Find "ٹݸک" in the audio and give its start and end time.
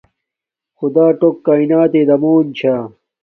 1.19-1.35